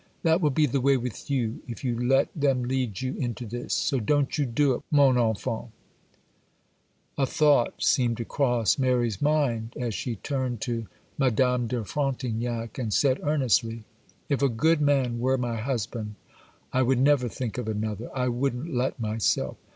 That 0.23 0.41
will 0.41 0.49
be 0.49 0.65
the 0.65 0.81
way 0.81 0.97
with 0.97 1.29
you, 1.29 1.61
if 1.67 1.83
you 1.83 1.95
let 1.99 2.29
them 2.35 2.63
lead 2.63 3.01
you 3.01 3.13
into 3.17 3.45
this; 3.45 3.75
so 3.75 3.99
don't 3.99 4.35
you 4.35 4.47
do 4.47 4.73
it, 4.73 4.81
mon 4.89 5.15
enfant.' 5.15 5.69
A 7.19 7.27
thought 7.27 7.83
seemed 7.83 8.17
to 8.17 8.25
cross 8.25 8.79
Mary's 8.79 9.21
mind, 9.21 9.75
as 9.79 9.93
she 9.93 10.15
turned 10.15 10.59
to 10.61 10.87
Madame 11.19 11.67
de 11.67 11.83
Frontignac, 11.85 12.79
and 12.79 12.91
said, 12.91 13.19
earnestly,— 13.21 13.83
'If 14.27 14.41
a 14.41 14.49
good 14.49 14.81
man 14.81 15.19
were 15.19 15.37
my 15.37 15.57
husband, 15.57 16.15
I 16.73 16.81
would 16.81 16.97
never 16.99 17.29
think 17.29 17.59
of 17.59 17.67
another,—I 17.67 18.27
wouldn't 18.27 18.73
let 18.73 18.99
myself. 18.99 19.57